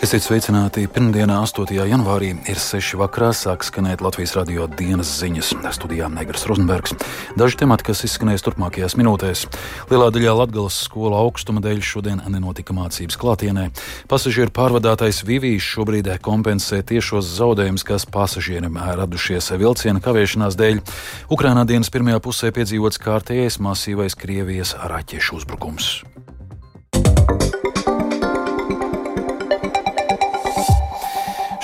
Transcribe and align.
Esiet 0.00 0.24
sveicināti! 0.24 0.86
Pirmdienā, 0.88 1.42
8. 1.44 1.74
janvārī, 1.76 2.30
ir 2.48 2.56
6. 2.56 2.94
vakarā, 2.96 3.34
sāk 3.36 3.66
skanēt 3.68 4.00
Latvijas 4.00 4.32
radio 4.38 4.64
dienas 4.64 5.10
ziņas. 5.20 5.50
Studijā 5.76 6.08
Negras 6.08 6.46
Rozenbergs. 6.48 6.94
Daži 7.36 7.58
temati, 7.60 7.84
kas 7.90 8.00
izskanēs 8.08 8.40
turpmākajās 8.46 8.96
minūtēs. 8.96 9.42
Lielā 9.92 10.06
daļā 10.16 10.32
Latgales 10.38 10.78
skola 10.86 11.20
augstuma 11.20 11.60
dēļ 11.60 11.84
šodien 11.84 12.24
nenotika 12.32 12.72
mācības 12.72 13.20
klātienē. 13.20 13.66
Pasažieru 14.08 14.48
pārvadātais 14.56 15.20
Vivijs 15.28 15.68
šobrīd 15.68 16.08
kompensē 16.24 16.80
tiešos 16.80 17.28
zaudējumus, 17.36 17.84
kas 17.84 18.08
pasažieriem 18.08 18.80
radušies 18.80 19.52
vilciena 19.60 20.00
kavēšanās 20.00 20.56
dēļ. 20.56 20.80
Ukrainā 21.28 21.68
dienas 21.68 21.92
pirmajā 21.92 22.24
pusē 22.24 22.56
piedzīvots 22.56 23.04
kārtējais 23.04 23.60
masīvais 23.60 24.16
Krievijas 24.16 24.78
raķešu 24.80 25.42
uzbrukums. 25.42 25.98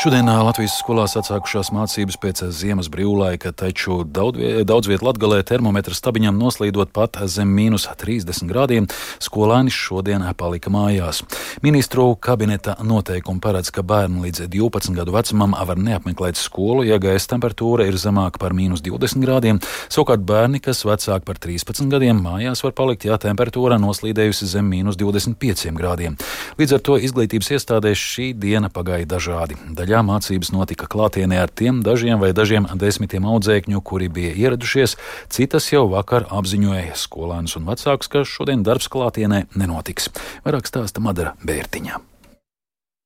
Šodien 0.07 0.29
Latvijas 0.31 0.77
skolās 0.79 1.17
atsākušās 1.19 1.73
mācības 1.75 2.15
pēc 2.23 2.41
ziemas 2.55 2.87
brīvlaika, 2.95 3.51
taču 3.51 4.05
daudz, 4.07 4.39
daudz 4.63 4.87
vietā 4.87 5.03
Latvijā 5.09 5.43
termometra 5.43 5.97
stabiņam 5.99 6.37
noslīdot 6.39 6.93
pat 6.95 7.17
zem 7.27 7.51
mīnus 7.51 7.89
30 7.91 8.47
grādiem, 8.47 8.87
skolēni 9.19 9.75
šodien 9.75 10.23
palika 10.39 10.71
mājās. 10.71 11.25
Ministru 11.67 12.05
kabineta 12.23 12.77
noteikumi 12.87 13.43
paredz, 13.43 13.73
ka 13.75 13.83
bērni 13.83 14.29
līdz 14.29 14.45
12 14.53 14.95
gadu 14.95 15.17
vecumam 15.17 15.57
var 15.59 15.75
neapmeklēt 15.75 16.39
skolu, 16.39 16.87
ja 16.87 17.01
gaisa 17.03 17.33
temperatūra 17.35 17.89
ir 17.91 17.99
zemāka 17.99 18.39
par 18.39 18.55
mīnus 18.55 18.87
20 18.87 19.27
grādiem. 19.27 19.59
Savukārt 19.91 20.23
bērni, 20.23 20.63
kas 20.63 20.85
vecāki 20.87 21.27
par 21.27 21.43
13 21.43 21.91
gadiem, 21.91 22.23
mājās 22.23 22.63
var 22.63 22.77
palikt, 22.79 23.09
ja 23.11 23.19
temperatūra 23.19 23.83
noslīdējusi 23.83 24.53
zem 24.55 24.71
mīnus 24.71 25.03
25 25.03 25.75
grādiem. 25.75 26.15
Līdz 26.63 26.79
ar 26.79 26.87
to 26.93 27.03
izglītības 27.11 27.57
iestādēs 27.59 28.09
šī 28.15 28.31
diena 28.39 28.71
pagāja 28.71 29.11
dažādi. 29.17 29.59
Daļā 29.75 29.96
Rīgā 29.97 30.05
mācības 30.05 30.51
notika 30.53 30.85
klātienē 30.93 31.39
ar 31.41 31.49
tiem 31.49 31.79
dažiem 31.81 32.21
vai 32.21 32.29
dažiem 32.37 32.67
desmitiem 32.77 33.25
audzēkņu, 33.25 33.81
kuri 33.81 34.11
bija 34.13 34.35
ieradušies. 34.37 34.99
Citas 35.33 35.71
jau 35.73 35.87
vakar 35.89 36.27
apziņoja 36.29 36.93
skolēnus 37.01 37.57
un 37.57 37.65
vecākus, 37.71 38.11
ka 38.13 38.27
šodien 38.29 38.61
darbs 38.61 38.91
klātienē 38.93 39.47
nenotiks. 39.57 40.11
Vairāk 40.45 40.69
stāsta 40.69 41.01
Madara 41.01 41.33
Bērtiņa. 41.49 42.16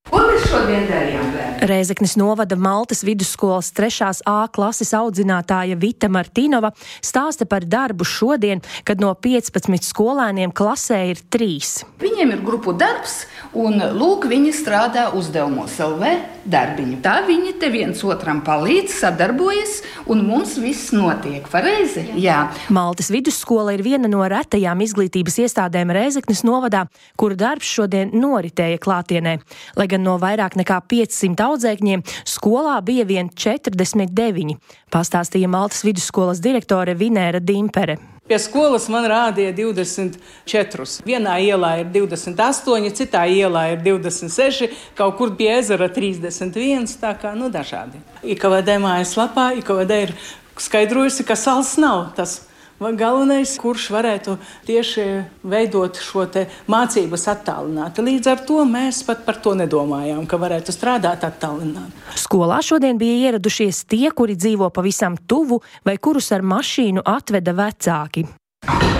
Ko 0.09 0.23
mēs 0.25 0.47
šodien 0.49 0.87
darījām? 0.89 1.21
Reizeknas 1.61 2.15
novada 2.17 2.55
Maltas 2.55 3.03
vidusskolas 3.05 3.67
3. 3.77 4.23
A 4.25 4.47
klases 4.49 4.95
audzinātāja 4.97 5.75
Vita 5.77 6.07
Martinova 6.09 6.71
stāsta 7.05 7.45
par 7.45 7.67
darbu 7.69 8.01
šodien, 8.07 8.63
kad 8.81 8.97
no 8.97 9.11
15 9.13 9.85
skolēniem 9.85 10.49
klasē 10.57 11.03
ir 11.11 11.21
3. 11.29 11.85
Viņiem 12.01 12.33
ir 12.33 12.41
grupu 12.41 12.73
darbs, 12.73 13.27
un 13.53 13.77
lūk, 13.77 14.25
viņi 14.31 14.55
strādā 14.57 15.11
uzdevumos 15.13 15.75
LV 15.77 16.15
darbiņu. 16.49 16.97
Tā 17.05 17.19
viņi 17.27 17.53
te 17.61 17.69
viens 17.69 18.01
otram 18.01 18.41
palīdz, 18.41 18.97
sadarbojas, 19.03 19.77
un 20.09 20.25
mums 20.25 20.55
viss 20.57 20.89
notiek 20.97 21.45
pareizi. 21.51 22.07
Jā. 22.17 22.47
Maltas 22.73 23.11
vidusskola 23.13 23.77
ir 23.77 23.85
viena 23.85 24.09
no 24.09 24.25
retajām 24.25 24.81
izglītības 24.81 25.37
iestādēm 25.45 25.93
Reizeknas 25.93 26.41
novadā, 26.47 26.87
kuru 27.21 27.37
darbs 27.37 27.69
šodien 27.69 28.15
noritēja 28.17 28.81
klātienē. 28.81 29.37
Lai 29.77 29.89
gan 29.91 30.05
no 30.07 30.17
vairāk 30.21 30.55
nekā 30.59 30.79
500 30.91 31.47
audzēkņiem 31.47 32.05
skolā 32.29 32.77
bija 32.85 33.07
vien 33.09 33.31
49, 33.31 34.57
pastāstīja 34.93 35.51
Maltas 35.51 35.85
vidusskolas 35.87 36.41
direktore 36.43 36.95
Vinēra 36.97 37.43
Dimpere. 37.43 37.99
Pie 38.31 38.37
skolas 38.39 38.85
man 38.87 39.03
rādīja 39.11 39.51
24. 39.57 41.01
Vienā 41.03 41.33
ielā 41.43 41.71
ir 41.81 41.89
28, 41.91 42.93
citā 42.95 43.25
ielā 43.27 43.65
ir 43.73 43.81
26, 43.83 44.69
kaut 44.95 45.17
kur 45.19 45.33
pie 45.35 45.49
ezera 45.57 45.89
31. 45.91 46.87
Tā 47.01 47.11
kā 47.19 47.33
nu, 47.35 47.49
dažādi. 47.51 47.99
IKVD 48.23 48.77
mājaslapā 48.85 49.49
IKVD 49.59 49.97
ir 50.05 50.15
skaidrojusi, 50.61 51.25
ka 51.27 51.35
sals 51.35 51.73
nav 51.81 52.13
tas 52.15 52.37
galvenais, 52.97 53.53
kurš 53.61 53.89
varētu 53.93 54.37
tieši 54.65 55.05
veidot 55.45 55.99
šo 56.01 56.25
mācības 56.71 57.27
attālināti. 57.29 58.05
Līdz 58.05 58.31
ar 58.31 58.43
to 58.47 58.65
mēs 58.65 59.03
pat 59.05 59.23
par 59.25 59.37
to 59.43 59.53
nedomājām, 59.57 60.25
ka 60.25 60.39
varētu 60.41 60.73
strādāt 60.73 61.25
attālināti. 61.27 61.93
Skolā 62.17 62.61
šodien 62.65 62.97
bija 63.01 63.31
ieradušies 63.31 63.85
tie, 63.85 64.09
kuri 64.11 64.35
dzīvo 64.35 64.71
pavisam 64.73 65.17
tuvu 65.17 65.61
vai 65.85 65.97
kurus 65.97 66.31
ar 66.33 66.41
mašīnu 66.41 67.05
atveda 67.05 67.53
vecāki. 67.57 68.25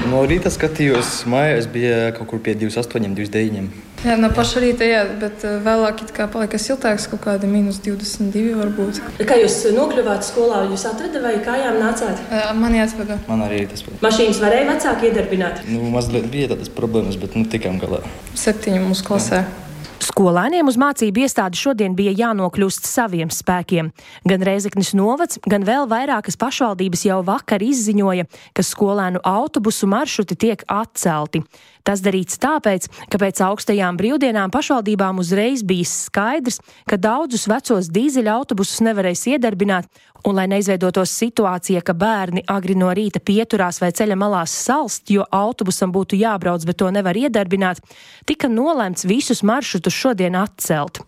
No 0.09 0.23
rīta 0.25 0.49
skatījos, 0.49 1.21
mājās 1.29 1.67
bija 1.69 2.09
kaut 2.15 2.31
kur 2.31 2.41
pie 2.43 2.55
28, 2.57 3.13
29. 3.15 3.90
Jā, 4.01 4.15
no 4.17 4.31
paša 4.33 4.63
rīta, 4.63 4.85
jā, 4.87 5.01
bet 5.21 5.43
eh, 5.45 5.59
vēlāk 5.61 5.99
kā 6.15 6.25
palika 6.31 6.57
siltāks, 6.57 7.05
kaut 7.11 7.21
kāda 7.21 7.45
minus 7.49 7.77
22 7.85 8.55
varbūt. 8.57 8.97
Kā 9.29 9.37
jūs 9.37 9.59
nokļuvāt 9.75 10.25
skolā, 10.25 10.63
jūs 10.71 10.87
atradat 10.89 11.21
vai 11.21 11.35
kājām 11.45 11.77
nācāt? 11.77 12.25
Mani 12.57 12.81
atveda. 12.81 13.19
Man 13.29 13.45
arī 13.45 13.67
tas 13.69 13.85
bija. 13.85 14.01
Mašīnas 14.01 14.41
varēja 14.41 14.69
vecāki 14.73 15.11
iedarbināt? 15.11 15.65
Nu, 15.69 15.85
mazliet 15.93 16.31
bija 16.33 16.49
tādas 16.55 16.73
problēmas, 16.73 17.21
bet 17.21 17.37
nu, 17.37 17.45
tikām 17.45 17.77
galā. 17.83 18.01
Septiņi 18.33 18.81
mūsu 18.87 19.05
klasē. 19.05 19.43
Jā. 19.45 19.69
Skolēniem 20.01 20.65
uz 20.65 20.79
mācību 20.81 21.21
iestādi 21.21 21.59
šodien 21.61 21.93
bija 21.93 22.11
jānokļūst 22.17 22.87
saviem 22.89 23.29
spēkiem. 23.29 23.91
Gan 24.25 24.45
Reizeknis 24.47 24.95
novads, 24.97 25.37
gan 25.45 25.61
vēl 25.67 25.85
vairākas 25.91 26.39
pašvaldības 26.41 27.05
jau 27.05 27.19
vakar 27.27 27.61
izziņoja, 27.61 28.25
ka 28.57 28.65
skolēnu 28.65 29.21
autobusu 29.21 29.89
maršruti 29.91 30.39
tiek 30.41 30.65
atcelti. 30.65 31.43
Tas 31.87 32.03
darīts 32.05 32.39
tāpēc, 32.41 32.87
ka 33.09 33.19
pēc 33.21 33.41
augstajām 33.45 33.97
brīvdienām 33.99 34.53
pašvaldībām 34.53 35.21
uzreiz 35.21 35.63
bija 35.65 35.87
skaidrs, 35.89 36.61
ka 36.89 36.99
daudzus 37.01 37.47
vecos 37.49 37.89
dīzeļa 37.93 38.37
autobusus 38.37 38.83
nevarēs 38.85 39.25
iedarbināt, 39.33 39.89
un 40.27 40.37
lai 40.37 40.47
neizveidotos 40.51 41.13
situācija, 41.17 41.81
ka 41.85 41.95
bērni 41.97 42.45
agri 42.51 42.75
no 42.77 42.91
rīta 42.93 43.21
pieturās 43.23 43.81
vai 43.81 43.91
ceļa 43.97 44.17
malās 44.19 44.53
salst, 44.53 45.09
jo 45.09 45.25
autobusam 45.31 45.93
būtu 45.93 46.19
jābrauc, 46.21 46.65
bet 46.67 46.81
to 46.81 46.91
nevar 46.93 47.17
iedarbināt, 47.17 47.81
tika 48.29 48.51
nolemts 48.51 49.07
visus 49.09 49.41
maršrutus 49.41 49.97
šodien 49.97 50.37
atcelt. 50.37 51.01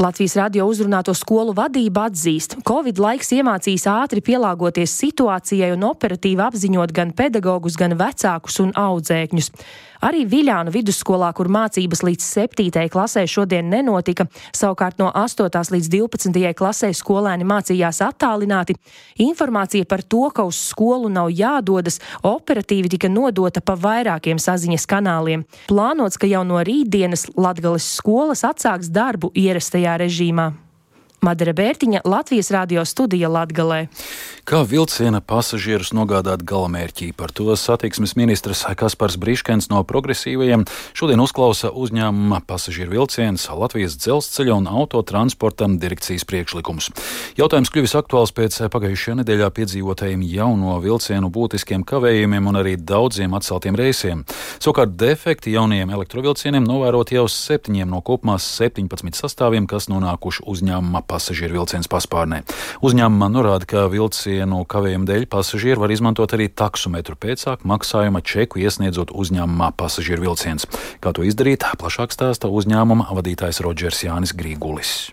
Latvijas 0.00 0.36
radio 0.38 0.64
uzrunāto 0.70 1.12
skolu 1.12 1.52
vadība 1.52 2.06
atzīst, 2.08 2.54
ka 2.56 2.62
Covid 2.70 3.00
laiks 3.02 3.34
iemācīs 3.36 3.84
ātri 3.90 4.22
pielāgoties 4.24 4.94
situācijai 4.96 5.74
un 5.74 5.84
operatīvi 5.90 6.40
apziņot 6.46 6.94
gan 6.96 7.12
pedagogus, 7.16 7.76
gan 7.76 7.98
vecākus 8.00 8.60
un 8.64 8.72
audzēkņus. 8.80 9.50
Arī 10.00 10.22
Viļānu 10.24 10.72
vidusskolā, 10.72 11.28
kur 11.36 11.50
mācības 11.52 12.00
līdz 12.06 12.24
7. 12.24 12.86
klasē 12.92 13.26
šodien 13.28 13.66
nenotika, 13.68 14.24
savukārt 14.56 14.96
no 15.00 15.10
8. 15.12 15.50
līdz 15.74 15.90
12. 15.92 16.54
klasē 16.56 16.88
skolēni 16.96 17.44
mācījās 17.44 18.00
attālināti, 18.06 18.78
informācija 19.20 19.84
par 19.84 20.00
to, 20.00 20.22
ka 20.32 20.46
uz 20.48 20.56
skolu 20.70 21.10
nav 21.12 21.28
jādodas, 21.36 22.00
operatīvi 22.24 22.94
tika 22.96 23.12
nodota 23.12 23.60
pa 23.60 23.76
vairākiem 23.76 24.40
saziņas 24.40 24.88
kanāliem. 24.88 25.44
Plānots, 25.68 26.16
ka 26.16 26.30
jau 26.30 26.46
no 26.48 26.64
rītdienas 26.64 27.28
Latgales 27.36 27.92
skolas 28.00 28.46
atsāks 28.48 28.88
darbu 28.88 29.34
ierastajā 29.36 30.00
režīmā. 30.00 30.50
Madara 31.20 31.52
Bērtiņa, 31.52 32.00
Latvijas 32.08 32.48
radio 32.54 32.80
studija 32.88 33.28
Latgalē. 33.28 33.82
Kā 34.50 34.64
vilciena 34.66 35.20
pasažierus 35.22 35.92
nogādāt 35.94 36.40
galamērķī? 36.42 37.12
Par 37.14 37.30
to 37.30 37.54
satiksmes 37.54 38.16
ministrs 38.18 38.64
Kaspars 38.74 39.14
Briškens 39.14 39.68
no 39.70 39.84
progresīvajiem 39.86 40.64
šodien 40.90 41.20
uzklausa 41.22 41.68
uzņēmuma 41.70 42.40
pasažieru 42.50 42.96
vilciens 42.96 43.44
Latvijas 43.46 43.94
dzelzceļa 44.02 44.56
un 44.58 44.66
autotransporta 44.66 45.68
direkcijas 45.70 46.26
priekšlikums. 46.26 46.90
Jautājums 47.38 47.70
kļuvis 47.70 47.94
aktuāls 48.00 48.34
pēc 48.34 48.56
pagājušajā 48.74 49.20
nedēļā 49.20 49.52
piedzīvotajiem 49.54 50.26
jauno 50.32 50.74
vilcienu 50.82 51.30
būtiskiem 51.30 51.86
kavējumiem 51.86 52.50
un 52.50 52.58
arī 52.58 52.74
daudziem 52.74 53.38
atceltiem 53.38 53.78
reisiem. 53.78 54.26
Savukārt 54.58 54.98
defekti 54.98 55.54
jaunajiem 55.54 55.94
elektrovilcieniem 55.94 56.66
novērot 56.66 57.14
jau 57.14 57.28
septiņiem 57.30 57.94
no 57.94 58.02
kopumā 58.02 58.40
17 58.42 59.14
sastāviem, 59.22 59.70
kas 59.70 59.86
nonākuši 59.94 60.42
uzņēmuma 60.50 61.06
pasažieru 61.06 61.60
vilciens 61.60 61.86
paspārnē. 61.86 62.42
Uzņēmumā 62.82 63.30
norāda, 63.30 63.70
ka 63.76 63.86
vilcienu 64.40 64.64
kavējumu 64.64 65.04
dēļ 65.04 65.26
pasažieri 65.28 65.80
var 65.80 65.90
izmantot 65.92 66.32
arī 66.32 66.48
taksometru 66.48 67.16
pēcāk 67.16 67.64
maksājuma 67.64 68.22
čeku 68.24 68.60
iesniedzot 68.60 69.12
uzņēmumā 69.12 69.72
pasažieru 69.76 70.30
vilciens. 70.30 70.64
Kā 71.00 71.12
to 71.12 71.22
izdarīt, 71.22 71.64
plašāk 71.76 72.12
stāsta 72.12 72.48
uzņēmuma 72.48 73.12
vadītājs 73.12 73.60
Rodžers 73.60 74.04
Jānis 74.04 74.32
Grīgulis. 74.32 75.12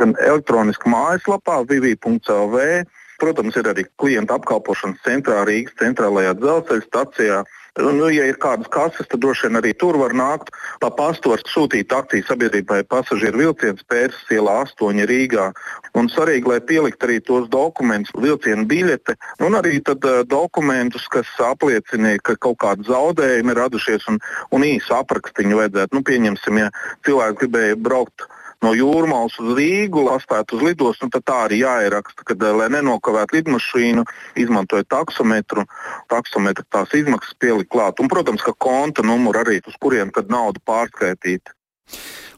Gan 0.00 0.16
elektroniski 0.16 0.88
mājaslapā 0.88 1.60
vivi.lv, 1.68 2.84
protams, 3.20 3.56
ir 3.60 3.68
arī 3.68 3.84
klienta 4.00 4.38
apkalpošanas 4.40 5.02
centrā 5.04 5.44
Rīgas 5.44 5.76
centrālajā 5.76 6.32
dzelzceļa 6.40 6.86
stacijā 6.86 7.42
Nu, 7.78 8.08
ja 8.10 8.24
ir 8.26 8.38
kādas 8.42 8.66
kases, 8.72 9.06
tad 9.06 9.22
droši 9.22 9.46
vien 9.46 9.60
arī 9.60 9.70
tur 9.78 9.94
var 10.00 10.14
nākt. 10.16 10.50
Pa 10.82 10.90
pastu 10.90 11.30
var 11.30 11.42
sūtīt 11.46 11.92
akciju 11.94 12.26
sabiedrībai 12.26 12.82
pasažieru 12.90 13.44
vilciens 13.44 13.84
Pērsas 13.86 14.32
ielā 14.34 14.56
8 14.66 15.06
Rīgā. 15.06 15.46
Un 15.94 16.10
svarīgi, 16.10 16.50
lai 16.50 16.58
pielikt 16.66 17.06
arī 17.06 17.20
tos 17.22 17.46
dokumentus, 17.52 18.14
vilcienu 18.18 18.66
biļete, 18.70 19.14
un 19.46 19.58
arī 19.58 19.78
tad, 19.86 20.02
uh, 20.06 20.24
dokumentus, 20.26 21.06
kas 21.10 21.30
apliecina, 21.46 22.16
ka 22.26 22.34
kaut 22.42 22.58
kādi 22.64 22.90
zaudējumi 22.90 23.54
ir 23.54 23.62
radušies 23.62 24.10
un, 24.10 24.20
un 24.50 24.66
īsu 24.66 24.94
aprakstiņu 24.98 25.62
vajadzētu. 25.62 25.94
Nu, 25.94 26.04
pieņemsim, 26.06 26.62
ja 26.64 26.74
cilvēks 27.06 27.42
gribēja 27.44 27.78
braukt 27.78 28.26
no 28.64 28.72
jūrmālas 28.76 29.36
uz 29.42 29.54
Rīgu, 29.58 30.04
lastēt 30.08 30.54
uz 30.56 30.64
lidostu, 30.64 31.10
tad 31.12 31.26
tā 31.28 31.38
arī 31.46 31.62
jāieraksta, 31.62 32.26
kad, 32.28 32.42
lai 32.60 32.68
nenokavētu 32.76 33.38
lidmašīnu, 33.38 34.04
izmantoja 34.40 34.86
taksometru, 34.88 35.66
taksometru 36.12 36.66
tās 36.72 36.92
izmaksas 36.96 37.36
pielikt 37.40 37.72
klāt. 37.72 38.02
Un, 38.02 38.10
protams, 38.12 38.44
ka 38.44 38.56
konta 38.56 39.06
numuru 39.06 39.42
arī, 39.44 39.60
uz 39.66 39.78
kuriem 39.80 40.12
tad 40.14 40.32
naudu 40.32 40.62
pārskaitīt. 40.66 41.54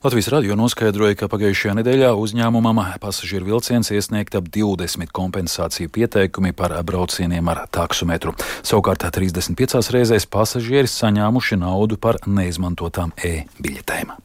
Latvijas 0.03 0.33
radio 0.33 0.57
noskaidroja, 0.59 1.15
ka 1.15 1.29
pagājušajā 1.31 1.77
nedēļā 1.79 2.09
uzņēmumam 2.19 2.81
pasažieru 3.03 3.53
vilciens 3.53 3.93
iesniegt 3.95 4.35
ap 4.35 4.49
20 4.51 5.15
kompensāciju 5.15 5.93
pieteikumi 5.95 6.51
par 6.59 6.75
braucieniem 6.83 7.53
ar 7.53 7.63
taksometru. 7.71 8.35
Savukārt 8.67 9.07
35 9.07 9.95
reizēs 9.95 10.27
pasažieri 10.27 10.91
saņēmuši 10.91 11.63
naudu 11.63 12.03
par 12.03 12.19
neizmantotām 12.27 13.15
e-biļetēm. 13.15 14.17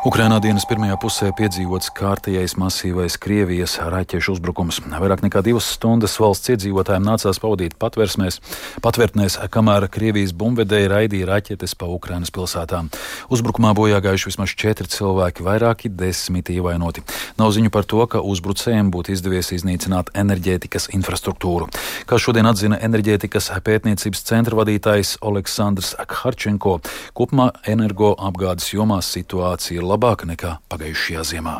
Ukrainā 0.00 0.38
dienas 0.40 0.64
pirmajā 0.64 0.94
pusē 0.96 1.26
piedzīvots 1.36 1.90
kārtējais 1.92 2.54
masīvais 2.56 3.18
Krievijas 3.20 3.74
raķešu 3.92 4.32
uzbrukums. 4.32 4.78
Vairāk 4.80 5.20
nekā 5.26 5.42
divas 5.44 5.66
stundas 5.74 6.14
valsts 6.16 6.48
iedzīvotājiem 6.54 7.04
nācās 7.04 7.36
pavadīt 7.42 7.74
patvērtnēs, 7.76 9.36
kamēr 9.52 9.84
Krievijas 9.92 10.32
bumbvedēji 10.32 10.88
raidīja 10.88 11.28
raķetes 11.28 11.76
pa 11.76 11.90
Ukrainas 11.92 12.32
pilsētām. 12.32 12.88
Uzbrukumā 13.28 13.74
bojā 13.76 13.98
gājuši 14.00 14.30
vismaz 14.30 14.54
četri 14.56 14.88
cilvēki, 14.88 15.44
vairāki 15.44 15.92
desmiti 15.92 16.56
ievainoti. 16.56 17.04
Nav 17.36 17.52
ziņu 17.52 17.68
par 17.68 17.84
to, 17.84 18.00
ka 18.08 18.24
uzbrucējiem 18.24 18.88
būtu 18.96 19.12
izdevies 19.12 19.52
iznīcināt 19.52 20.14
enerģētikas 20.16 20.88
infrastruktūru. 20.96 21.68
Kā 22.08 22.16
šodien 22.16 22.48
atzina 22.48 22.80
enerģētikas 22.80 23.52
pētniecības 23.68 24.24
centra 24.32 24.62
vadītājs 24.62 25.18
Aleksandrs 25.20 25.92
Kharčenko, 26.08 26.78
kopumā 27.12 27.50
energoapgādes 27.68 28.72
jomā 28.72 29.02
situācija 29.04 29.76
ir 29.76 29.89
labāka 29.90 30.28
nekā 30.30 30.56
pagājušajā 30.70 31.26
ziemā. 31.34 31.56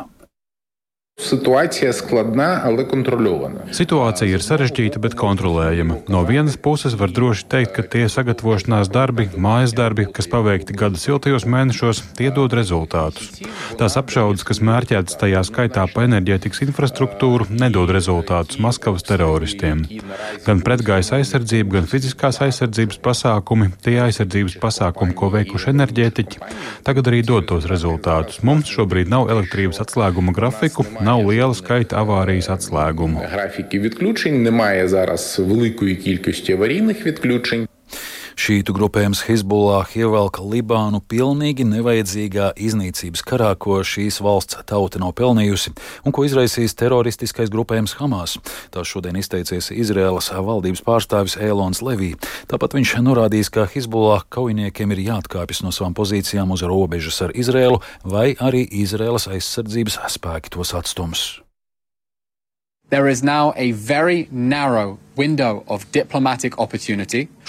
Situācija 1.21 1.91
skladna, 1.93 2.47
ale 2.65 2.83
kontrolēta. 2.89 3.67
Situācija 3.75 4.31
ir 4.31 4.41
sarežģīta, 4.43 4.99
bet 5.03 5.13
kontrolējama. 5.19 5.99
No 6.11 6.23
vienas 6.25 6.55
puses 6.57 6.95
var 6.97 7.11
droši 7.13 7.45
teikt, 7.51 7.73
ka 7.75 7.83
tie 7.93 8.07
sagatavošanās 8.09 8.89
darbi, 8.91 9.27
mājas 9.37 9.75
darbi, 9.77 10.07
kas 10.09 10.29
paveikti 10.31 10.75
gada 10.77 10.97
siltajos 10.99 11.45
mēnešos, 11.45 12.01
tie 12.17 12.31
dod 12.33 12.55
rezultātus. 12.57 13.41
Tās 13.79 13.97
apšaudas, 14.01 14.45
kas 14.47 14.63
mērķētas 14.65 15.19
tajā 15.21 15.43
skaitā 15.47 15.85
pa 15.93 16.07
enerģētikas 16.07 16.63
infrastruktūru, 16.65 17.47
nedod 17.53 17.93
rezultātus 17.93 18.59
Maskavas 18.63 19.05
teroristiem. 19.05 19.85
Gan 20.47 20.65
pretgaisa 20.65 21.19
aizsardzība, 21.19 21.77
gan 21.77 21.91
fiziskās 21.91 22.41
aizsardzības 22.47 22.99
pasākumi, 23.03 23.69
tie 23.85 23.99
aizsardzības 24.07 24.57
pasākumi, 24.63 25.15
ko 25.15 25.29
veikuši 25.37 25.71
enerģētiķi, 25.75 26.41
tagad 26.87 27.11
arī 27.13 27.21
dod 27.27 27.47
tos 27.51 27.69
rezultātus. 27.69 28.41
Mums 28.47 28.73
šobrīd 28.73 29.11
nav 29.11 29.29
elektrības 29.31 29.83
atslēguma 29.85 30.35
grafiku 30.35 30.87
nav 31.05 31.23
liela 31.27 31.53
skaita 31.57 31.99
avārijas 32.01 32.49
atslēgumu. 32.53 33.23
Šītu 38.41 38.73
grupējums 38.73 39.19
Hezbollah 39.27 39.91
ievelka 39.93 40.41
Libānu 40.41 40.97
pilnīgi 41.05 41.61
nevajadzīgā 41.67 42.47
iznīcības 42.57 43.21
karā, 43.27 43.51
ko 43.53 43.75
šīs 43.85 44.17
valsts 44.25 44.57
tauta 44.65 44.97
nav 45.03 45.11
pelnījusi 45.19 45.75
un 46.07 46.15
ko 46.15 46.23
izraisīs 46.25 46.73
teroristiskais 46.79 47.51
grupējums 47.53 47.93
Hamas. 47.99 48.39
Tā 48.73 48.81
šodien 48.87 49.19
izteicies 49.19 49.69
Izraēlas 49.75 50.31
valdības 50.33 50.81
pārstāvis 50.87 51.37
Ēlons 51.37 51.83
Levī. 51.85 52.15
Tāpat 52.49 52.79
viņš 52.79 52.95
norādījis, 53.05 53.53
ka 53.53 53.67
Hezbollah 53.75 54.25
kaujiniekiem 54.33 54.95
ir 54.95 55.03
jāatkāpjas 55.11 55.61
no 55.61 55.75
savām 55.75 55.93
pozīcijām 56.01 56.57
uz 56.57 56.65
robežas 56.65 57.21
ar 57.27 57.37
Izraēlu, 57.37 57.77
vai 58.01 58.31
arī 58.41 58.65
Izraēlas 58.65 59.29
aizsardzības 59.29 60.01
spēki 60.17 60.57
tos 60.57 60.73
atstums. 60.73 61.27
There 62.91 63.07
is 63.07 63.23
now 63.23 63.53
a 63.55 63.71
very 63.71 64.27
narrow 64.31 64.97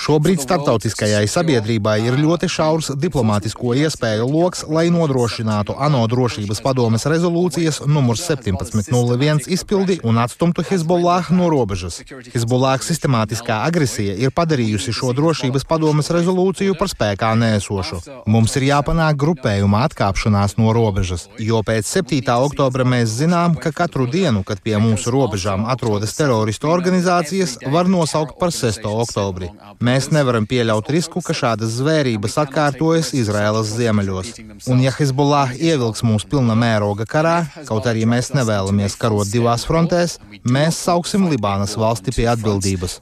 Šobrīd 0.02 0.40
starptautiskajai 0.42 1.28
sabiedrībai 1.30 2.00
ir 2.02 2.16
ļoti 2.18 2.48
šaurs 2.50 2.88
diplomātisko 2.98 3.76
iespēju 3.78 4.26
lokus, 4.26 4.64
lai 4.66 4.88
nodrošinātu 4.90 5.76
ANO 5.78 6.00
drošības 6.10 6.58
padomes 6.64 7.06
rezolūcijas 7.06 7.78
nr. 7.86 8.16
1701 8.18 9.46
izpildi 9.54 10.00
un 10.02 10.18
atstumtu 10.18 10.64
Hezbollah 10.66 11.30
no 11.30 11.46
robežas. 11.52 12.00
Hezbollah 12.34 12.82
sistemātiskā 12.82 13.60
agresija 13.68 14.16
ir 14.18 14.34
padarījusi 14.34 14.94
šo 14.98 15.12
drošības 15.14 15.66
padomes 15.68 16.10
rezolūciju 16.10 16.74
par 16.80 16.90
spēkā 16.90 17.30
nēsošu. 17.44 18.00
Mums 18.26 18.58
ir 18.58 18.66
jāpanāk 18.72 19.20
grupējuma 19.22 19.84
atkāpšanās 19.86 20.58
no 20.58 20.74
robežas, 20.74 21.28
jo 21.38 21.62
pēc 21.62 21.86
7. 21.86 22.26
oktobra 22.42 22.88
mēs 22.88 23.14
zinām, 23.20 23.54
ka 23.54 23.70
katru 23.70 24.10
dienu, 24.10 24.42
kad 24.42 24.58
pie 24.66 24.74
mūsu 24.82 25.14
robežām 25.14 25.68
atrodas 25.70 26.18
teroristu 26.18 26.72
organizācijas, 26.72 27.51
kas 27.60 27.72
var 27.72 27.88
nosaukt 27.90 28.38
par 28.40 28.52
6. 28.54 28.84
oktobri. 28.88 29.50
Mēs 29.82 30.10
nevaram 30.14 30.46
pieļaut 30.48 30.90
risku, 30.94 31.22
ka 31.24 31.34
šādas 31.36 31.74
zvērības 31.78 32.38
atkārtojas 32.44 33.12
Izraēlas 33.18 33.72
ziemeļos. 33.76 34.32
Un 34.72 34.82
ja 34.84 34.92
Hezbollah 34.94 35.54
ievilks 35.58 36.04
mūs 36.06 36.26
pilna 36.28 36.56
mēroga 36.58 37.06
karā, 37.08 37.36
kaut 37.68 37.88
arī 37.90 38.06
mēs 38.08 38.32
nevēlamies 38.36 38.96
karot 39.00 39.30
divās 39.32 39.66
frontēs, 39.68 40.18
mēs 40.44 40.80
sauksim 40.86 41.28
Libānas 41.32 41.76
valsti 41.78 42.14
pie 42.16 42.28
atbildības. 42.32 43.00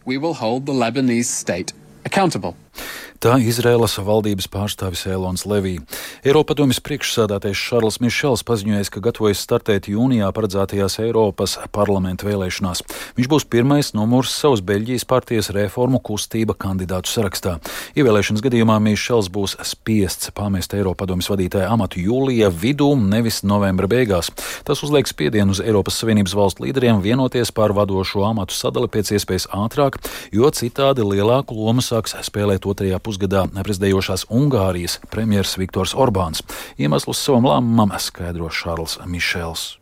Tā 3.20 3.34
Izraēlas 3.36 3.98
valdības 4.00 4.46
pārstāvis 4.48 5.02
Elons 5.04 5.42
Levī. 5.44 5.74
Eiropadomjas 6.24 6.78
priekšsādātais 6.80 7.52
Šarls 7.52 7.98
Mišels 8.00 8.40
paziņoja, 8.48 8.86
ka 8.88 9.02
gatavojas 9.04 9.42
startēt 9.44 9.90
jūnijā 9.92 10.30
paredzētajās 10.32 10.96
Eiropas 11.04 11.58
parlamenta 11.68 12.24
vēlēšanās. 12.24 12.80
Viņš 13.18 13.28
būs 13.28 13.44
pirmais 13.52 13.92
numurs 13.92 14.32
savas 14.32 14.62
Beļģijas 14.64 15.04
partijas 15.04 15.50
reformu 15.52 16.00
kustība 16.00 16.56
kandidātu 16.56 17.12
sarakstā. 17.12 17.58
Ievēlēšanas 17.92 18.40
gadījumā 18.46 18.78
Mišels 18.86 19.28
būs 19.28 19.58
spiests 19.68 20.32
pamest 20.32 20.72
Eiropadomjas 20.78 21.28
vadītāja 21.28 21.68
amatu 21.68 22.00
jūlija 22.00 22.48
vidū, 22.48 22.88
nevis 22.96 23.42
novembra 23.44 23.90
beigās. 23.90 24.32
Tas 24.64 24.80
uzliek 24.80 25.04
spiedienu 25.04 25.52
uz 25.52 25.60
Eiropas 25.60 26.00
Savienības 26.00 26.38
valstu 26.40 26.64
līderiem 26.64 27.04
vienoties 27.04 27.52
par 27.52 27.76
vadošo 27.76 28.24
amatu 28.30 28.56
sadali 28.56 28.88
pēc 28.88 29.12
iespējas 29.18 29.50
ātrāk, 29.52 30.00
jo 30.32 30.48
citādi 30.48 31.04
lielāku 31.04 31.60
lomu 31.60 31.84
sāks 31.84 32.16
spēlēt 32.24 32.59
otrajā 32.64 32.96
pusē 32.96 33.10
pusgadā 33.10 33.42
prezidējošās 33.50 34.28
Ungārijas 34.30 35.00
premjerministrs 35.10 35.58
Viktors 35.58 35.96
Orbāns. 35.98 36.44
Iemeslus 36.78 37.18
savam 37.18 37.50
lēmumam 37.50 37.96
skaidro 37.98 38.52
Šārls 38.54 39.00
Mišels. 39.02 39.79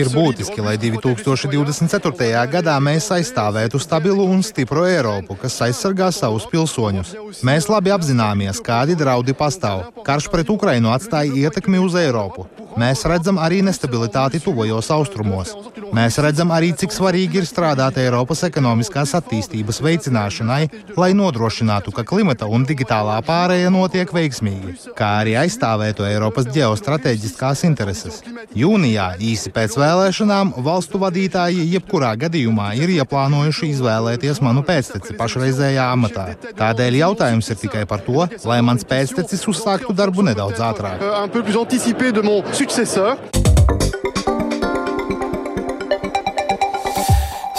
Ir 0.00 0.10
būtiski, 0.12 0.64
lai 0.64 0.74
2024. 0.80 2.42
gadā 2.52 2.74
mēs 2.82 3.10
aizstāvētu 3.14 3.80
stabilu 3.82 4.26
un 4.34 4.42
stipru 4.46 4.86
Eiropu, 4.88 5.36
kas 5.40 5.60
aizsargā 5.68 6.10
savus 6.14 6.48
pilsoņus. 6.50 7.14
Mēs 7.46 7.68
labi 7.72 7.94
apzināmies, 7.94 8.62
kādi 8.64 8.96
draudi 8.98 9.36
pastāv. 9.36 9.88
Karš 10.06 10.30
pret 10.32 10.50
Ukrainu 10.50 10.92
atstāja 10.94 11.44
ietekmi 11.44 11.80
uz 11.82 11.96
Eiropu. 12.00 12.48
Mēs 12.74 13.04
redzam 13.06 13.38
arī 13.38 13.60
nestabilitāti 13.62 14.40
tuvajos 14.42 14.88
austrumos. 14.90 15.52
Mēs 15.94 16.16
redzam 16.18 16.50
arī, 16.50 16.72
cik 16.74 16.90
svarīgi 16.90 17.38
ir 17.38 17.46
strādāt 17.46 18.00
Eiropas 18.02 18.42
ekonomiskās 18.48 19.12
attīstības 19.14 19.78
veicināšanai, 19.84 20.62
lai 20.98 21.12
nodrošinātu, 21.14 21.94
ka 21.94 22.02
klimata 22.08 22.48
un 22.50 22.66
digitālā 22.66 23.20
pārēja 23.26 23.70
notiek 23.70 24.10
veiksmīgi, 24.10 24.74
kā 24.98 25.12
arī 25.20 25.36
aizstāvētu 25.44 26.08
Eiropas 26.08 26.50
ģeostrateģiskās 26.94 27.64
intereses. 27.66 28.22
Jūnijā, 28.54 29.14
īsi 29.18 29.50
pēc 29.54 29.76
vēlēšanām, 29.78 30.54
valstu 30.64 30.98
vadītāji 31.02 31.66
jebkurā 31.74 32.14
gadījumā 32.16 32.74
ir 32.78 32.92
ieplānojuši 33.00 33.70
izvēlēties 33.74 34.40
manu 34.44 34.62
pēcteci 34.66 35.16
pašreizējā 35.18 35.88
amatā. 35.92 36.34
Tādēļ 36.58 37.00
jautājums 37.02 37.50
ir 37.50 37.60
tikai 37.64 37.84
par 37.86 38.04
to, 38.06 38.26
lai 38.44 38.60
mans 38.62 38.86
pēctecis 38.86 39.46
uzsāktu 39.50 39.94
darbu 39.94 40.22
nedaudz 40.22 40.62
ātrāk 40.62 41.02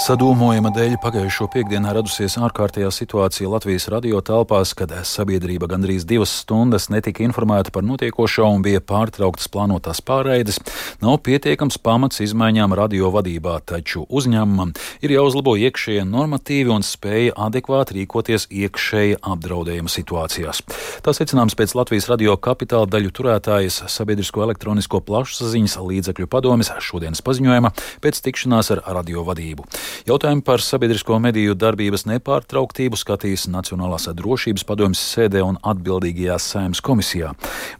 Sadūmojuma 0.06 0.70
dēļ 0.70 1.00
pagājušo 1.02 1.48
piekdienā 1.50 1.90
radusies 1.96 2.36
ārkārtējā 2.38 2.92
situācija 2.94 3.50
Latvijas 3.50 3.88
radio 3.90 4.20
telpās, 4.22 4.76
kad 4.78 4.92
sabiedrība 5.02 5.66
gandrīz 5.72 6.04
divas 6.06 6.30
stundas 6.44 6.92
netika 6.94 7.24
informēta 7.26 7.72
par 7.74 7.82
notiekošo 7.88 8.46
un 8.54 8.62
bija 8.62 8.84
pārtrauktas 8.86 9.50
plānotās 9.50 10.04
pārraides. 10.06 10.60
Nav 11.02 11.18
pietiekams 11.26 11.80
pamats 11.82 12.22
izmaiņām 12.22 12.76
radio 12.78 13.10
vadībā, 13.16 13.56
taču 13.66 14.04
uzņēmumam 14.06 14.76
ir 15.02 15.16
jāuzlabo 15.16 15.56
iekšējie 15.66 16.06
normatīvi 16.06 16.76
un 16.76 16.86
spēja 16.86 17.34
adekvāti 17.48 17.98
rīkoties 17.98 18.46
iekšēji 18.54 19.18
apdraudējuma 19.26 19.90
situācijās. 19.90 20.62
Tā 21.02 21.16
secināms 21.18 21.58
pēc 21.58 21.74
Latvijas 21.80 22.12
radio 22.14 22.38
kapitāla 22.38 22.86
daļu 22.94 23.10
turētājas 23.10 23.82
sabiedrisko 23.96 24.46
elektronisko 24.46 25.02
plašsaziņas 25.10 25.80
līdzekļu 25.82 26.30
padomes 26.30 26.70
šodienas 26.92 27.26
paziņojuma 27.26 27.74
pēc 28.06 28.22
tikšanās 28.30 28.74
ar 28.78 28.86
radio 29.00 29.26
vadību. 29.26 29.66
Jautājumu 30.08 30.44
par 30.46 30.64
sabiedrisko 30.64 31.18
mediju 31.24 31.56
darbības 31.58 32.06
nepārtrauktību 32.10 33.00
skatīs 33.00 33.48
Nacionālās 33.52 34.10
drošības 34.16 34.66
padomjas 34.68 35.02
sēdē 35.14 35.42
un 35.46 35.58
atbildīgajā 35.64 36.38
saimnes 36.42 36.84
komisijā. 36.86 37.32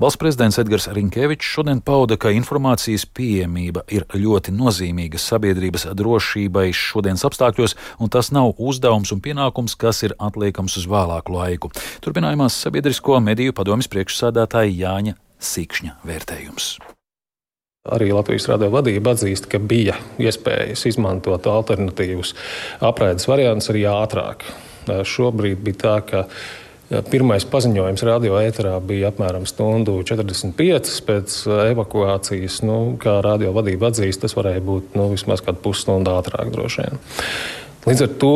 Valsts 0.02 0.22
prezidents 0.22 0.60
Edgars 0.62 0.88
Rinkevičs 0.96 1.52
šodien 1.58 1.84
pauda, 1.86 2.18
ka 2.18 2.34
informācijas 2.36 3.06
pieejamība 3.06 3.86
ir 3.94 4.08
ļoti 4.14 4.56
nozīmīga 4.56 5.22
sabiedrības 5.22 5.90
drošībai 5.98 6.70
šodienas 6.76 7.28
apstākļos, 7.28 7.78
un 8.00 8.14
tas 8.14 8.32
nav 8.36 8.56
uzdevums 8.58 9.14
un 9.16 9.24
pienākums, 9.26 9.78
kas 9.80 10.04
ir 10.08 10.18
atliekams 10.18 10.80
uz 10.82 10.90
vēlāku 10.90 11.36
laiku. 11.36 11.72
Turpinājumās 12.06 12.58
sabiedrisko 12.66 13.22
mediju 13.24 13.56
padomjas 13.58 13.92
priekšsādātāja 13.92 14.76
Jāņa 14.86 15.18
Sikšņa 15.46 16.00
vērtējums. 16.08 16.95
Arī 17.86 18.10
Latvijas 18.10 18.48
radio 18.50 18.72
vadība 18.74 19.14
atzīst, 19.14 19.46
ka 19.46 19.60
bija 19.62 19.94
iespējas 20.18 20.88
izmantot 20.90 21.46
alternatīvus 21.46 22.32
apraides 22.82 23.28
variantus 23.30 23.70
arī 23.70 23.84
ātrāk. 23.92 24.42
Šobrīd 25.06 25.62
bija 25.62 25.82
tā, 25.84 25.94
ka 26.08 26.24
pirmais 27.12 27.46
paziņojums 27.50 28.06
radio 28.10 28.40
ēterā 28.42 28.74
bija 28.82 29.12
apmēram 29.14 29.46
stundu 29.50 30.00
45 30.02 30.98
pēc 31.06 31.38
evakuācijas. 31.76 32.64
Nu, 32.66 32.80
kā 33.02 33.20
radio 33.26 33.54
vadība 33.54 33.92
atzīst, 33.92 34.24
tas 34.26 34.34
varēja 34.38 34.66
būt 34.66 34.98
nu, 34.98 35.12
vismaz 35.14 35.46
kādu 35.46 35.62
pusstundu 35.68 36.18
ātrāk 36.18 36.50
droši 36.58 36.88
vien. 36.88 37.06
Līdz 37.86 38.02
ar 38.02 38.14
to 38.18 38.36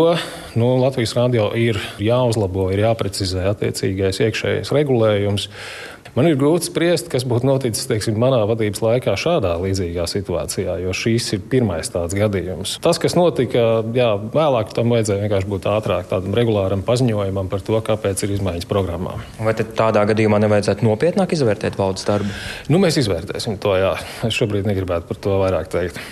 nu, 0.61 0.75
Latvijas 0.77 1.15
radio 1.17 1.47
ir 1.57 1.81
jāuzlabo, 1.97 2.67
ir 2.69 2.83
jāprecizē 2.83 3.47
attiecīgais 3.49 4.21
iekšējais 4.27 4.69
regulējums. 4.77 5.49
Man 6.19 6.27
ir 6.27 6.35
grūti 6.35 6.67
spriest, 6.67 7.07
kas 7.07 7.23
būtu 7.23 7.47
noticis 7.47 7.87
teiksim, 7.87 8.17
manā 8.19 8.41
vadības 8.49 8.81
laikā 8.83 9.13
šādā 9.15 9.53
līdzīgā 9.61 10.03
situācijā, 10.11 10.75
jo 10.83 10.91
šīs 10.91 11.29
ir 11.37 11.45
pirmais 11.47 11.87
tāds 11.93 12.17
gadījums. 12.17 12.73
Tas, 12.83 12.99
kas 12.99 13.15
notika, 13.15 13.63
jā, 13.95 14.09
vēlāk 14.33 14.75
tam 14.75 14.91
vajadzēja 14.91 15.23
vienkārši 15.23 15.51
būt 15.55 15.69
ātrāk, 15.71 16.09
tādam 16.11 16.35
regulāram 16.35 16.83
paziņojumam 16.83 17.47
par 17.47 17.63
to, 17.63 17.79
kāpēc 17.87 18.27
ir 18.27 18.35
izmaiņas 18.35 18.67
programmā. 18.67 19.15
Vai 19.39 19.55
tādā 19.63 20.03
gadījumā 20.11 20.43
nevajadzētu 20.43 20.89
nopietnāk 20.89 21.39
izvērtēt 21.39 21.79
valdes 21.79 22.03
darbu? 22.11 22.35
Nu, 22.67 22.83
mēs 22.83 22.99
izvērtēsim 22.99 23.55
to, 23.63 23.79
jā. 23.79 23.95
Es 24.27 24.35
šobrīd 24.35 24.67
negribētu 24.67 25.07
par 25.07 25.23
to 25.23 25.39
vairāk 25.45 25.71
teikt. 25.71 26.03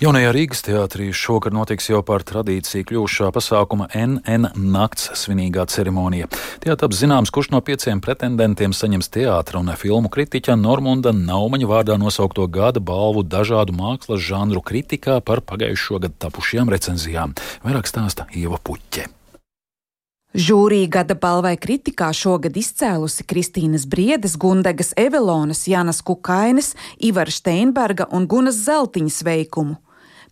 Jaunajā 0.00 0.30
Rīgas 0.32 0.62
teātrī 0.64 1.10
šogad 1.12 1.52
notiks 1.52 1.90
jau 1.90 1.98
par 2.00 2.22
tradīciju 2.24 2.86
kļuvušā 2.88 3.26
pasākuma 3.36 3.84
NN 3.92 4.46
nakts 4.72 5.10
svinīgā 5.20 5.66
ceremonija. 5.68 6.24
Tajā 6.62 6.76
taps 6.80 7.02
zināms, 7.02 7.28
kurš 7.28 7.50
no 7.52 7.58
pieciem 7.60 8.00
pretendentiem 8.00 8.72
saņems 8.72 9.12
teātra 9.12 9.60
un 9.60 9.68
filmu 9.76 10.08
kritiķa 10.08 10.56
Normunda 10.56 11.12
Naumaņa 11.12 11.68
vārdā 11.68 11.98
nosaukto 12.00 12.46
gada 12.48 12.80
balvu 12.80 13.26
dažādu 13.28 13.74
mākslas 13.76 14.24
žanru 14.24 14.62
kritikā 14.64 15.18
par 15.20 15.42
pagājušo 15.44 16.00
gadu 16.06 16.16
tapušajām 16.24 16.72
recenzijām. 16.72 17.36
Vairāk 17.68 17.92
stāsta 17.92 18.24
Ieva 18.32 18.56
Puķe. 18.56 19.04
Žūrija 20.32 20.88
gada 20.96 21.18
balvai 21.18 21.58
kritikā 21.60 22.08
šogad 22.16 22.56
izcēlusi 22.56 23.28
Kristīnas 23.28 23.84
Briedes, 23.84 24.40
Gundegas 24.40 24.94
Evelonas, 24.96 25.66
Janas 25.68 26.00
Kukainas, 26.00 26.72
Ivara 26.96 27.36
Steinberga 27.36 28.08
un 28.16 28.24
Gunas 28.30 28.64
Zeltiņas 28.64 29.20
veikumu. 29.28 29.76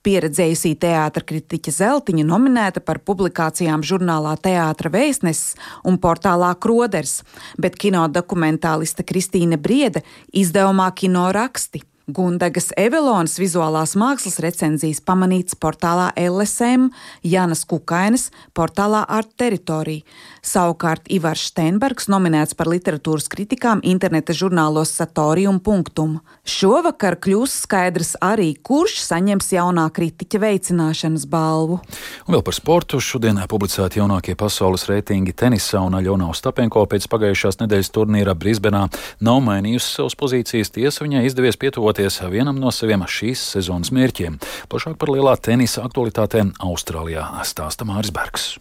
Pieredzējusī 0.08 0.70
teātra 0.80 1.20
kritiķa 1.28 1.72
Zeltiņa 1.74 2.22
nominēta 2.24 2.80
par 2.80 3.02
publikācijām 3.04 3.82
žurnālā 3.84 4.38
Teātra 4.40 4.88
vēstnesis 4.94 5.58
un 5.84 5.98
portālā 6.00 6.54
Kroders, 6.64 7.18
bet 7.60 7.76
kino 7.76 8.06
dokumentāliste 8.08 9.04
Kristīne 9.04 9.60
Briede 9.60 10.00
izdevumā 10.32 10.88
Kino 10.96 11.26
raksti. 11.36 11.82
Gundagas 12.08 12.70
Evelonas 12.72 13.34
vizuālās 13.36 13.92
mākslas 14.00 14.38
recenzijas 14.40 15.02
pamanīts 15.04 15.52
portālā 15.60 16.06
LSM, 16.16 16.86
Jānas 17.20 17.66
Kukainas 17.68 18.30
portālā 18.56 19.02
Art 19.04 19.34
Territorija. 19.36 20.06
Savukārt 20.40 21.10
Ivars 21.12 21.42
Steinbergs 21.50 22.08
nominēts 22.08 22.56
par 22.56 22.70
literatūras 22.72 23.28
kritikām 23.28 23.82
interneta 23.84 24.32
žurnālos 24.32 24.94
Satori 24.96 25.44
un 25.50 25.58
Punktum. 25.60 26.14
Šovakar 26.48 27.18
kļūs 27.20 27.58
skaidrs 27.66 28.14
arī, 28.24 28.54
kurš 28.56 29.02
saņems 29.04 29.52
jaunā 29.58 29.84
kritiķa 29.92 30.40
veicināšanas 30.46 31.28
balvu. 31.28 31.76
Un 32.24 32.38
vēl 32.38 32.46
par 32.46 32.56
sportu. 32.56 33.02
Šodien 33.04 33.36
publicēti 33.52 34.00
jaunākie 34.00 34.32
pasaules 34.38 34.86
reitingi 34.88 35.36
tenisā 35.36 35.84
un 35.84 36.00
Aļona 36.00 36.30
Ostapenko 36.32 36.86
pēc 36.88 37.04
pagājušās 37.12 37.60
nedēļas 37.60 37.92
turnīra 37.92 38.32
Brisbenā 38.32 38.86
nav 39.20 39.44
mainījusi 39.44 39.92
savas 39.98 40.16
pozīcijas. 40.16 40.72
Tiesa 40.72 41.04
viņai 41.04 41.26
izdevies 41.28 41.60
pietuvot 41.60 41.97
tuvoties 41.98 42.30
vienam 42.30 42.58
no 42.62 42.70
saviem 42.70 43.02
šīs 43.02 43.40
sezonas 43.56 43.90
mērķiem. 43.90 44.38
Plašāk 44.70 44.94
par 45.00 45.10
lielā 45.10 45.34
tenisa 45.42 45.82
aktualitātēm 45.82 46.54
Austrālijā 46.62 47.26
stāsta 47.42 47.88
Māris 47.88 48.14
Bergs. 48.14 48.52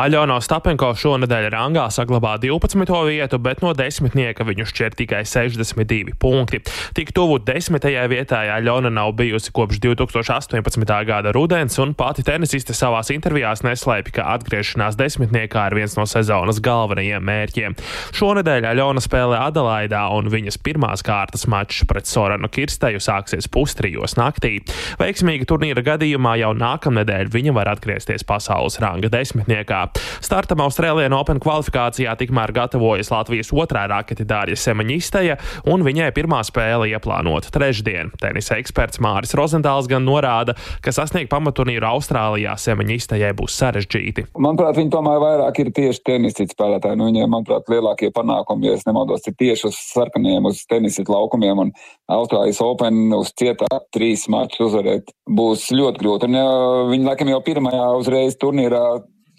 Aļona 0.00 0.38
Stapenko 0.40 0.94
šonadēļ 0.96 1.46
rangā 1.52 1.82
saglabā 1.92 2.38
12. 2.40 2.88
vietu, 3.04 3.36
bet 3.42 3.58
no 3.60 3.74
desmitnieka 3.76 4.46
viņu 4.48 4.64
šķiet 4.70 4.94
tikai 4.96 5.18
62 5.28 6.14
punkti. 6.16 6.62
Tik 6.96 7.10
tuvu 7.12 7.36
desmitajai 7.44 8.06
vietai 8.08 8.46
Aļona 8.54 8.88
nav 8.96 9.12
bijusi 9.18 9.52
kopš 9.52 9.76
2018. 9.84 10.94
gada 11.04 11.34
rudens, 11.36 11.76
un 11.84 11.92
pati 11.92 12.24
tenisiste 12.24 12.72
savās 12.72 13.10
intervijās 13.12 13.60
neslēpj, 13.66 14.14
ka 14.16 14.30
atgriešanās 14.38 14.96
desmitniekā 14.96 15.66
ir 15.68 15.76
viens 15.82 15.98
no 16.00 16.08
sezonas 16.08 16.62
galvenajiem 16.64 17.28
mērķiem. 17.28 17.76
Šonadēļ 18.16 18.70
Aļona 18.70 19.04
spēlē 19.04 19.42
Adelaidā, 19.50 20.06
un 20.16 20.32
viņas 20.32 20.60
pirmās 20.64 21.04
kārtas 21.04 21.44
mačs 21.44 21.84
pret 21.84 22.08
Soranu 22.08 22.48
Kirsteju 22.48 23.04
sāksies 23.04 23.50
pustrijos 23.52 24.16
naktī. 24.16 24.62
Veiksmīga 25.02 25.44
turnīra 25.52 25.84
gadījumā 25.92 26.38
jau 26.40 26.54
nākamnedēļ 26.56 27.34
viņa 27.36 27.56
var 27.60 27.74
atgriezties 27.76 28.24
pasaules 28.24 28.80
ranga 28.80 29.12
desmitniekā. 29.12 29.89
Startam 30.20 30.60
Austrālijas 30.64 31.14
Open 31.16 31.40
kvalifikācijā 31.42 32.12
tikmēr 32.20 32.52
gatavojas 32.54 33.10
Latvijas 33.12 33.50
otrā 33.56 33.86
raketi 33.90 34.26
Dārija 34.28 34.58
Semaņisteja, 34.60 35.36
un 35.70 35.84
viņai 35.86 36.10
pirmā 36.16 36.42
spēle 36.46 36.90
ieplānota 36.92 37.52
trešdien. 37.54 38.12
Tenisa 38.20 38.58
eksperts 38.60 39.00
Māris 39.02 39.34
Rozentāls 39.38 39.88
gan 39.90 40.04
norāda, 40.06 40.54
ka 40.84 40.92
sasniegt 40.94 41.30
pamaturnīru 41.32 41.88
Austrālijā 41.88 42.56
Semaņistejai 42.60 43.32
būs 43.38 43.56
sarežģīti. 43.60 44.26
Manuprāt, 44.38 44.76
viņi 44.78 44.92
tomēr 44.94 45.20
vairāk 45.22 45.62
ir 45.64 45.72
tieši 45.76 46.04
tenisisti 46.06 46.54
spēlētāji. 46.54 47.00
Nu, 47.00 47.08
viņiem, 47.10 47.30
manuprāt, 47.32 47.70
lielākie 47.72 48.12
panākumi, 48.14 48.68
ja 48.68 48.78
es 48.78 48.86
nemaldos, 48.88 49.24
ir 49.26 49.36
tieši 49.40 49.70
uz 49.70 49.78
sarkaniem, 49.92 50.50
uz 50.50 50.64
tenisistu 50.70 51.14
laukumiem 51.14 51.64
un 51.66 51.72
Austrālijas 52.10 52.60
Open 52.64 53.08
uz 53.16 53.32
cietā 53.38 53.68
trīs 53.94 54.26
mačus 54.30 54.68
uzvarēt 54.68 55.14
būs 55.30 55.70
ļoti 55.74 56.02
grūti. 56.02 56.28
Un, 56.28 56.36
ja, 56.38 56.50
viņi 56.90 57.08
laikam 57.08 57.32
jau 57.32 57.40
pirmajā 57.46 57.88
uzreiz 58.00 58.38
turnīrā 58.40 58.84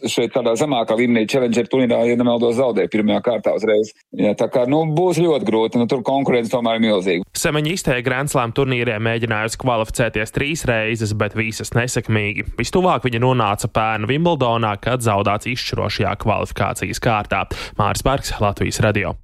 šeit 0.10 0.34
tādā 0.36 0.53
zemākā 0.60 0.96
līmenī 0.98 1.25
Challenger 1.29 1.67
turnīrā, 1.70 2.01
ja 2.10 2.17
nemaldos, 2.20 2.58
zaudēja 2.60 2.91
pirmajā 2.91 3.22
kārtā 3.25 3.55
uzreiz. 3.58 3.93
Jā, 4.17 4.34
tā 4.39 4.48
kā 4.51 4.65
nu, 4.70 4.84
būs 4.98 5.22
ļoti 5.22 5.48
grūti, 5.48 5.81
nu, 5.81 5.88
tur 5.91 6.03
konkurence 6.08 6.53
tomēr 6.53 6.79
ir 6.79 6.86
milzīga. 6.88 7.27
Semeņa 7.38 7.74
izteiga 7.75 8.05
Grand 8.05 8.31
Slam 8.31 8.55
turnīrē 8.58 8.98
mēģinājusi 9.03 9.62
kvalificēties 9.62 10.36
trīs 10.36 10.65
reizes, 10.70 11.15
bet 11.17 11.38
visas 11.38 11.74
nesekmīgi. 11.77 12.48
Vistuvāk 12.60 13.08
viņa 13.08 13.24
nonāca 13.24 13.72
pērnu 13.72 14.10
Vimbldonā, 14.12 14.75
kad 14.84 15.05
zaudāts 15.05 15.50
izšķirošajā 15.51 16.17
kvalifikācijas 16.22 17.03
kārtā. 17.03 17.46
Māris 17.79 18.05
Bergs, 18.05 18.36
Latvijas 18.41 18.84
radio. 18.86 19.17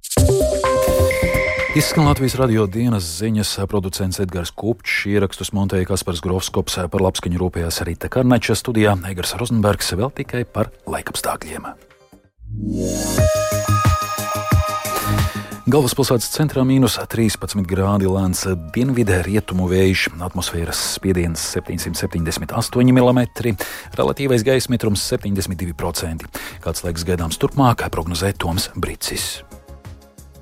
Izskan 1.76 2.06
Latvijas 2.08 2.32
radio 2.40 2.64
dienas 2.64 3.04
ziņas, 3.18 3.50
producents 3.68 4.16
Edgars 4.22 4.48
Kupčs, 4.56 5.02
ierakstus 5.10 5.50
montēja 5.52 5.90
Kaspars 5.90 6.22
Grofskops, 6.24 6.78
par 6.88 7.02
labskaņu 7.04 7.42
rūpējās 7.42 7.82
arī 7.84 7.92
Tekarneča 8.00 8.56
studijā 8.56 8.94
Egars 9.10 9.34
Rozenbergs 9.36 9.92
vēl 9.92 10.08
tikai 10.16 10.46
par 10.48 10.70
laikapstākļiem. 10.88 11.68
Galvaspilsētas 15.68 16.30
centrā 16.32 16.64
mīnus 16.64 16.96
13 16.96 17.60
grādi 17.68 18.08
lēns 18.08 18.46
dienvidē 18.72 19.20
rietumu 19.26 19.68
vējš, 19.68 20.06
atmosfēras 20.24 20.80
spiediens 20.94 21.44
778 21.52 22.96
mm, 22.96 23.68
relatīvais 24.00 24.48
gaisa 24.48 24.72
mitrums 24.72 25.04
72%. 25.12 26.32
Kāds 26.64 26.88
laiks 26.88 27.04
gaidāms 27.04 27.36
turpmāk, 27.36 27.84
prognozē 27.92 28.32
Toms 28.40 28.70
Bricis. 28.72 29.34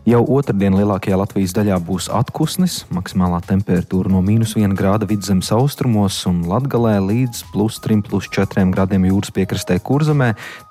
Jau 0.07 0.21
otrdien 0.31 0.71
lielākajā 0.79 1.17
Latvijas 1.19 1.51
daļā 1.57 1.77
būs 1.83 2.07
atpūsnis, 2.15 2.77
maksimālā 2.95 3.41
temperatūra 3.43 4.13
no 4.13 4.21
mīnus 4.23 4.53
1 4.55 4.77
grāda 4.79 5.09
vidzemes 5.11 5.49
austrumos 5.51 6.21
un 6.31 6.45
latgalē 6.47 6.93
līdz 7.03 7.41
plus 7.51 7.81
3,4 7.83 8.71
grādiem 8.71 9.09
jūras 9.09 9.35
piekrastē 9.35 9.81
Kurzemē. 9.83 10.29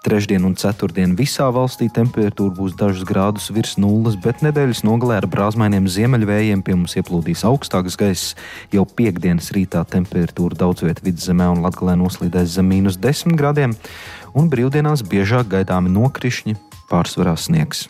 Trešdien 0.08 0.48
un 0.48 0.56
ceturtdien 0.56 1.18
visā 1.20 1.50
valstī 1.52 1.90
temperatūra 1.92 2.56
būs 2.56 2.78
dažus 2.80 3.04
grādus 3.04 3.50
virs 3.52 3.76
nulles, 3.76 4.16
bet 4.16 4.40
nedēļas 4.40 4.86
nogalē 4.88 5.20
ar 5.20 5.28
brāzmainiem 5.28 5.92
ziemeļvējiem 5.92 6.64
pie 6.64 6.80
mums 6.80 6.96
ieplūdīs 6.96 7.44
augstāks 7.52 8.00
gaiss. 8.00 8.40
Jau 8.72 8.88
piekdienas 8.88 9.52
rītā 9.52 9.84
temperatūra 9.84 10.64
daudz 10.64 10.88
vietā 10.88 11.04
vidzemē 11.10 11.52
un 11.58 11.68
latgalē 11.68 12.00
noslīdēs 12.00 12.56
zem 12.56 12.72
mīnus 12.72 13.02
10 13.04 13.36
grādiem, 13.36 13.76
un 14.32 14.48
brīvdienās 14.48 15.04
biežāk 15.04 15.52
gaidāmi 15.58 15.92
nokrišņi, 15.92 16.56
pārsvarā 16.88 17.36
sniegs. 17.36 17.90